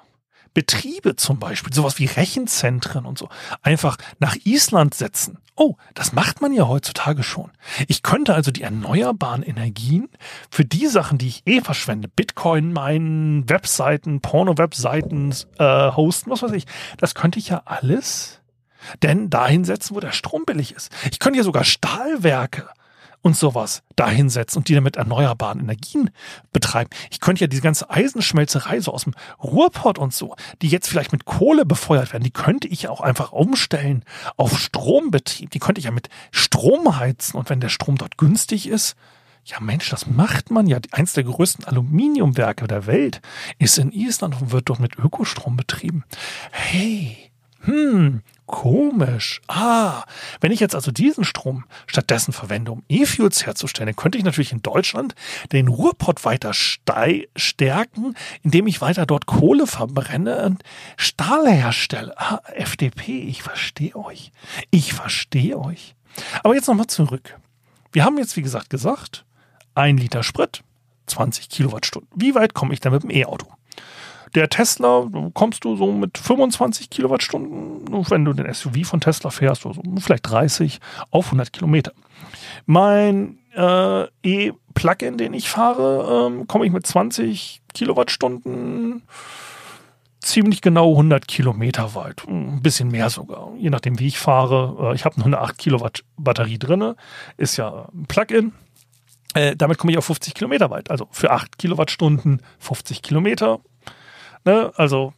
[0.55, 3.29] Betriebe zum Beispiel, sowas wie Rechenzentren und so,
[3.63, 5.39] einfach nach Island setzen.
[5.55, 7.51] Oh, das macht man ja heutzutage schon.
[7.89, 10.09] Ich könnte also die erneuerbaren Energien
[10.51, 16.53] für die Sachen, die ich eh verschwende, Bitcoin meinen, Webseiten, Porno-Webseiten äh, hosten, was weiß
[16.53, 16.67] ich,
[16.99, 18.41] das könnte ich ja alles
[19.03, 20.91] denn dahin setzen, wo der Strom billig ist.
[21.11, 22.69] Ich könnte ja sogar Stahlwerke
[23.23, 26.11] und sowas dahinsetzen und die dann mit erneuerbaren Energien
[26.53, 26.91] betreiben.
[27.11, 31.13] Ich könnte ja diese ganze Eisenschmelzerei so aus dem Ruhrpott und so, die jetzt vielleicht
[31.13, 34.05] mit Kohle befeuert werden, die könnte ich ja auch einfach umstellen
[34.37, 35.51] auf Strombetrieb.
[35.51, 38.97] Die könnte ich ja mit Strom heizen und wenn der Strom dort günstig ist,
[39.45, 40.79] ja Mensch, das macht man ja.
[40.93, 43.21] Eins der größten Aluminiumwerke der Welt
[43.59, 46.05] ist in Island und wird dort mit Ökostrom betrieben.
[46.51, 47.32] Hey,
[47.65, 49.41] hm, komisch.
[49.47, 50.05] Ah,
[50.41, 54.63] wenn ich jetzt also diesen Strom stattdessen verwende, um E-Fuels herzustellen, könnte ich natürlich in
[54.63, 55.15] Deutschland
[55.53, 60.63] den Ruhrpott weiter stärken, indem ich weiter dort Kohle verbrenne und
[60.97, 62.15] Stahl herstelle.
[62.19, 64.33] Ah, FDP, ich verstehe euch.
[64.71, 65.95] Ich verstehe euch.
[66.43, 67.39] Aber jetzt nochmal zurück.
[67.93, 69.25] Wir haben jetzt, wie gesagt, gesagt,
[69.75, 70.63] ein Liter Sprit,
[71.07, 72.11] 20 Kilowattstunden.
[72.15, 73.47] Wie weit komme ich denn mit dem E-Auto?
[74.35, 79.67] Der Tesla kommst du so mit 25 Kilowattstunden, wenn du den SUV von Tesla fährst,
[79.67, 81.93] also vielleicht 30 auf 100 Kilometer.
[82.65, 89.03] Mein äh, E-Plug-in, den ich fahre, ähm, komme ich mit 20 Kilowattstunden
[90.21, 92.27] ziemlich genau 100 Kilometer weit.
[92.27, 94.93] Ein bisschen mehr sogar, je nachdem, wie ich fahre.
[94.93, 96.95] Äh, ich habe noch eine 8 Kilowatt Batterie drin,
[97.37, 98.53] ist ja ein Plug-in.
[99.35, 100.91] Äh, damit komme ich auf 50 Kilometer weit.
[100.91, 103.61] Also für 8 Kilowattstunden 50 Kilometer
[104.45, 104.73] Ne?
[104.77, 105.13] Also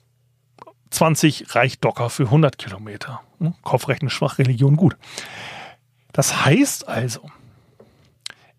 [0.90, 3.20] 20 reicht Docker für 100 Kilometer.
[3.38, 3.54] Hm?
[3.62, 4.96] Kopfrechnen schwach, Religion gut.
[6.12, 7.28] Das heißt also,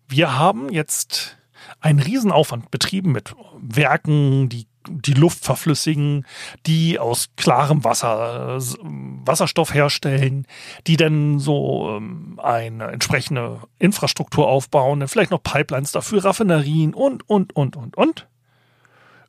[0.08, 1.36] wir haben jetzt
[1.80, 6.24] einen Riesenaufwand betrieben mit Werken, die die Luft verflüssigen,
[6.66, 10.46] die aus klarem Wasser Wasserstoff herstellen,
[10.86, 17.56] die dann so ähm, eine entsprechende Infrastruktur aufbauen, vielleicht noch Pipelines dafür, Raffinerien und, und,
[17.56, 18.28] und, und, und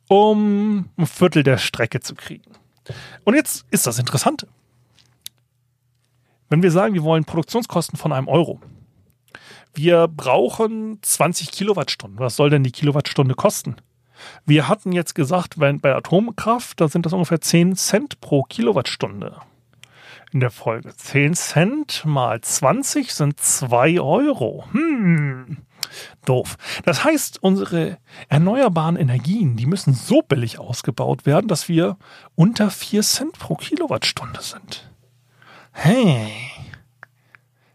[0.08, 2.50] um ein Viertel der Strecke zu kriegen.
[3.24, 4.48] Und jetzt ist das Interessante.
[6.48, 8.60] Wenn wir sagen, wir wollen Produktionskosten von einem Euro,
[9.74, 12.18] wir brauchen 20 Kilowattstunden.
[12.18, 13.76] Was soll denn die Kilowattstunde kosten?
[14.46, 19.36] Wir hatten jetzt gesagt, wenn bei Atomkraft, da sind das ungefähr 10 Cent pro Kilowattstunde
[20.32, 20.94] in der Folge.
[20.94, 24.64] 10 Cent mal 20 sind 2 Euro.
[24.72, 25.58] Hm,
[26.24, 26.56] doof.
[26.84, 27.98] Das heißt, unsere
[28.28, 31.96] erneuerbaren Energien, die müssen so billig ausgebaut werden, dass wir
[32.34, 34.90] unter 4 Cent pro Kilowattstunde sind.
[35.72, 36.32] Hey,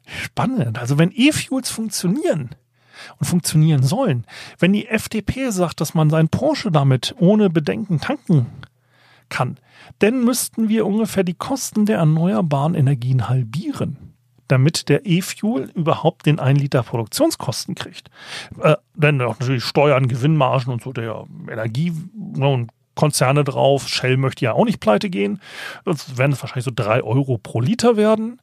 [0.05, 0.79] spannend.
[0.79, 2.55] Also wenn E-Fuels funktionieren,
[3.19, 4.25] und funktionieren sollen.
[4.59, 8.47] Wenn die FDP sagt, dass man seinen Porsche damit ohne Bedenken tanken
[9.29, 9.57] kann,
[9.99, 14.02] dann müssten wir ungefähr die Kosten der erneuerbaren Energien halbieren
[14.47, 18.09] damit der E-Fuel überhaupt den 1 Liter Produktionskosten kriegt.
[18.61, 23.87] Äh, dann auch natürlich Steuern, Gewinnmargen und so der Energie ne, und Konzerne drauf.
[23.87, 25.41] Shell möchte ja auch nicht pleite gehen.
[25.85, 28.39] Das werden wahrscheinlich so drei Euro pro Liter werden.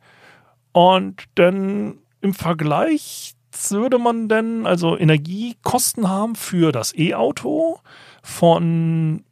[0.73, 3.35] Und dann im Vergleich
[3.69, 7.81] würde man denn also Energiekosten haben für das E-Auto
[8.23, 9.25] von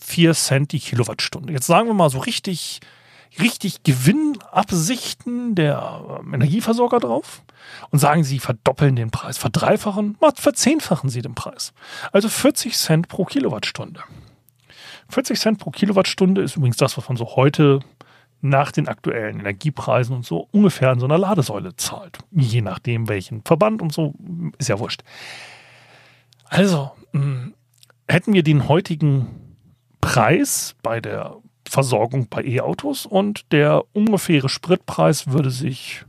[0.00, 1.52] 4 Cent die Kilowattstunde.
[1.52, 2.80] Jetzt sagen wir mal so richtig,
[3.40, 7.42] richtig Gewinnabsichten der ähm, Energieversorger drauf
[7.90, 11.72] und sagen, sie verdoppeln den Preis, verdreifachen, verzehnfachen sie den Preis.
[12.12, 14.00] Also 40 Cent pro Kilowattstunde.
[15.08, 17.80] 40 Cent pro Kilowattstunde ist übrigens das, was man so heute
[18.40, 22.18] nach den aktuellen Energiepreisen und so ungefähr in so einer Ladesäule zahlt.
[22.30, 24.14] Je nachdem, welchen Verband und so,
[24.58, 25.02] ist ja wurscht.
[26.44, 27.54] Also, mh, hm,
[28.08, 29.56] hätten wir den heutigen
[30.00, 31.36] Preis bei der
[31.76, 36.06] Versorgung bei E-Autos und der ungefähre Spritpreis würde sich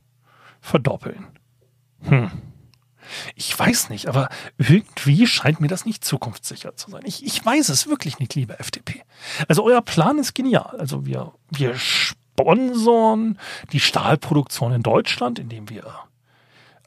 [0.61, 1.27] verdoppeln.
[2.03, 2.31] Hm.
[3.35, 7.01] Ich weiß nicht, aber irgendwie scheint mir das nicht zukunftssicher zu sein.
[7.03, 9.03] Ich, ich weiß es wirklich nicht, liebe FDP.
[9.49, 10.77] Also euer Plan ist genial.
[10.79, 13.37] Also wir, wir sponsoren
[13.73, 15.83] die Stahlproduktion in Deutschland, indem wir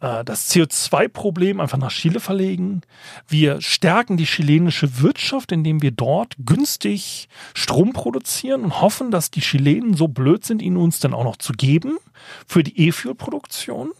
[0.00, 2.82] äh, das CO2-Problem einfach nach Chile verlegen.
[3.28, 9.40] Wir stärken die chilenische Wirtschaft, indem wir dort günstig Strom produzieren und hoffen, dass die
[9.40, 11.98] Chilenen so blöd sind, ihn uns dann auch noch zu geben
[12.46, 13.92] für die E-Fuel-Produktion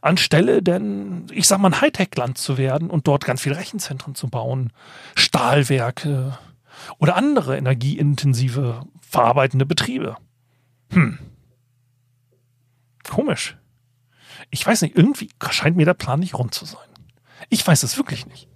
[0.00, 4.28] anstelle denn, ich sag mal, ein Hightech-Land zu werden und dort ganz viele Rechenzentren zu
[4.28, 4.72] bauen,
[5.14, 6.38] Stahlwerke
[6.98, 10.16] oder andere energieintensive verarbeitende Betriebe.
[10.90, 11.18] Hm.
[13.08, 13.56] Komisch.
[14.50, 16.86] Ich weiß nicht, irgendwie scheint mir der Plan nicht rund zu sein.
[17.48, 18.48] Ich weiß es wirklich nicht.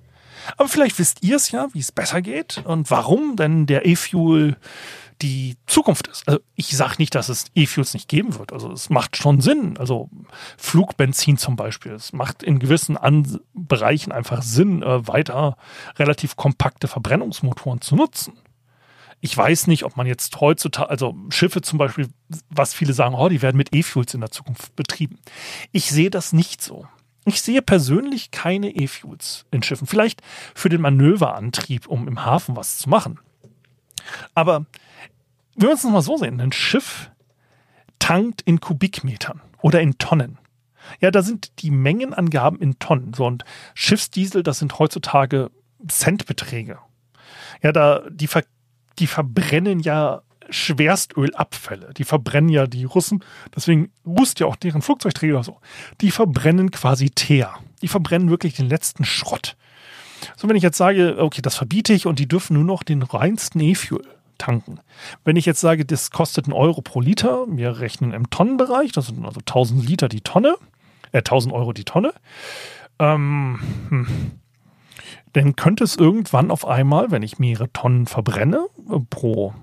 [0.56, 4.56] Aber vielleicht wisst ihr es ja, wie es besser geht und warum denn der E-Fuel
[5.20, 6.28] die Zukunft ist.
[6.28, 8.52] Also ich sage nicht, dass es E-Fuels nicht geben wird.
[8.52, 9.76] Also es macht schon Sinn.
[9.76, 10.08] Also
[10.56, 11.92] Flugbenzin zum Beispiel.
[11.92, 15.56] Es macht in gewissen An Bereichen einfach Sinn, äh, weiter
[15.96, 18.38] relativ kompakte Verbrennungsmotoren zu nutzen.
[19.20, 22.09] Ich weiß nicht, ob man jetzt heutzutage, also Schiffe zum Beispiel,
[22.50, 25.18] was viele sagen, oh, die werden mit E-Fuels in der Zukunft betrieben.
[25.72, 26.87] Ich sehe das nicht so.
[27.24, 29.87] Ich sehe persönlich keine E-Fuels in Schiffen.
[29.87, 30.22] Vielleicht
[30.54, 33.18] für den Manöverantrieb, um im Hafen was zu machen.
[34.35, 34.66] Aber
[35.57, 36.40] wir müssen es mal so sehen.
[36.40, 37.11] Ein Schiff
[37.98, 40.38] tankt in Kubikmetern oder in Tonnen.
[41.00, 43.12] Ja, da sind die Mengenangaben in Tonnen.
[43.12, 45.50] So und Schiffsdiesel, das sind heutzutage
[45.87, 46.78] Centbeträge.
[47.62, 48.44] Ja, da die, ver,
[48.98, 51.92] die verbrennen ja Schwerstölabfälle.
[51.94, 53.22] Die verbrennen ja die Russen,
[53.54, 55.58] deswegen wusst ja auch deren Flugzeugträger so.
[56.00, 57.54] Die verbrennen quasi Teer.
[57.82, 59.56] Die verbrennen wirklich den letzten Schrott.
[60.37, 63.02] So, wenn ich jetzt sage, okay, das verbiete ich und die dürfen nur noch den
[63.02, 64.02] reinsten E-Fuel
[64.37, 64.80] tanken.
[65.24, 69.08] Wenn ich jetzt sage, das kostet einen Euro pro Liter, wir rechnen im Tonnenbereich, das
[69.08, 70.56] sind also 1000 Liter die Tonne,
[71.12, 72.12] äh, 1000 Euro die Tonne,
[72.98, 74.06] ähm, hm,
[75.32, 79.54] dann könnte es irgendwann auf einmal, wenn ich mehrere Tonnen verbrenne, äh, pro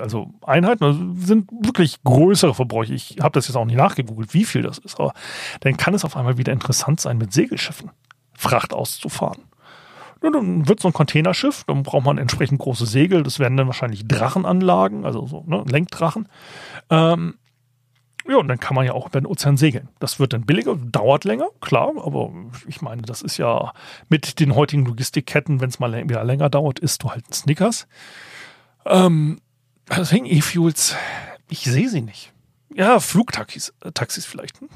[0.00, 2.94] also Einheiten, also sind wirklich größere Verbräuche.
[2.94, 5.12] Ich habe das jetzt auch nicht nachgegoogelt, wie viel das ist, aber
[5.60, 7.90] dann kann es auf einmal wieder interessant sein, mit Segelschiffen
[8.36, 9.42] Fracht auszufahren.
[10.22, 13.66] Ja, dann wird so ein Containerschiff, dann braucht man entsprechend große Segel, das werden dann
[13.66, 16.28] wahrscheinlich Drachenanlagen, also so ne, Lenkdrachen.
[16.90, 17.34] Ähm,
[18.28, 19.88] ja, und dann kann man ja auch über den Ozean segeln.
[19.98, 22.32] Das wird dann billiger, dauert länger, klar, aber
[22.66, 23.72] ich meine, das ist ja
[24.08, 27.86] mit den heutigen Logistikketten, wenn es mal wieder länger dauert, isst du halt ein Snickers.
[28.84, 29.40] Ähm,
[29.88, 30.96] deswegen E-Fuels,
[31.48, 32.32] ich sehe sie nicht.
[32.74, 34.60] Ja, Flugtaxis äh, Taxis vielleicht.
[34.60, 34.68] Hm?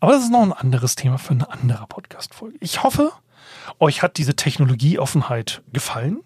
[0.00, 2.56] Aber das ist noch ein anderes Thema für eine andere Podcast-Folge.
[2.60, 3.12] Ich hoffe,
[3.78, 6.20] euch hat diese Technologieoffenheit gefallen.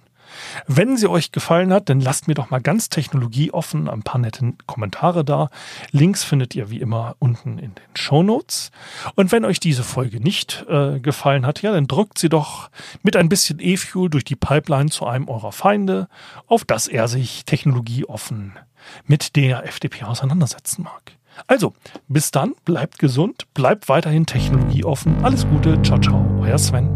[0.66, 4.54] Wenn sie euch gefallen hat, dann lasst mir doch mal ganz technologieoffen ein paar nette
[4.66, 5.50] Kommentare da.
[5.90, 8.70] Links findet ihr wie immer unten in den Show Notes.
[9.14, 12.70] Und wenn euch diese Folge nicht äh, gefallen hat, ja, dann drückt sie doch
[13.02, 16.08] mit ein bisschen E-Fuel durch die Pipeline zu einem eurer Feinde,
[16.46, 18.54] auf das er sich technologieoffen
[19.06, 21.12] mit der FDP auseinandersetzen mag.
[21.46, 21.74] Also,
[22.08, 25.24] bis dann, bleibt gesund, bleibt weiterhin technologieoffen.
[25.24, 26.93] Alles Gute, ciao, ciao, euer Sven.